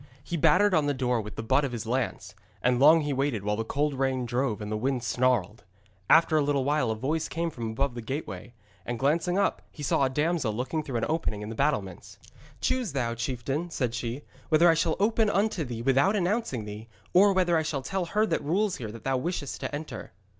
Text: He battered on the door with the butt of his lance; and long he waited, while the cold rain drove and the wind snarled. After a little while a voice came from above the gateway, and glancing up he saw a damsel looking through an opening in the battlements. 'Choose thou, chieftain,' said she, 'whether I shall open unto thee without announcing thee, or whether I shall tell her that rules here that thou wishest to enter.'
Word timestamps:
He 0.23 0.35
battered 0.35 0.73
on 0.73 0.87
the 0.87 0.95
door 0.95 1.21
with 1.21 1.35
the 1.35 1.43
butt 1.43 1.63
of 1.63 1.71
his 1.73 1.85
lance; 1.85 2.33
and 2.63 2.79
long 2.79 3.01
he 3.01 3.13
waited, 3.13 3.43
while 3.43 3.55
the 3.55 3.63
cold 3.63 3.93
rain 3.93 4.25
drove 4.25 4.59
and 4.59 4.71
the 4.71 4.75
wind 4.75 5.03
snarled. 5.03 5.63
After 6.09 6.35
a 6.35 6.41
little 6.41 6.63
while 6.65 6.89
a 6.89 6.95
voice 6.95 7.27
came 7.27 7.51
from 7.51 7.69
above 7.69 7.93
the 7.93 8.01
gateway, 8.01 8.55
and 8.83 8.97
glancing 8.97 9.37
up 9.37 9.61
he 9.69 9.83
saw 9.83 10.03
a 10.03 10.09
damsel 10.09 10.53
looking 10.55 10.81
through 10.81 10.95
an 10.97 11.05
opening 11.07 11.43
in 11.43 11.49
the 11.49 11.53
battlements. 11.55 12.17
'Choose 12.61 12.93
thou, 12.93 13.13
chieftain,' 13.13 13.69
said 13.69 13.93
she, 13.93 14.23
'whether 14.49 14.67
I 14.67 14.73
shall 14.73 14.95
open 14.99 15.29
unto 15.29 15.63
thee 15.63 15.83
without 15.83 16.15
announcing 16.15 16.65
thee, 16.65 16.87
or 17.13 17.31
whether 17.31 17.55
I 17.55 17.61
shall 17.61 17.83
tell 17.83 18.05
her 18.05 18.25
that 18.25 18.43
rules 18.43 18.77
here 18.77 18.91
that 18.91 19.03
thou 19.03 19.17
wishest 19.17 19.59
to 19.59 19.75
enter.' 19.75 20.13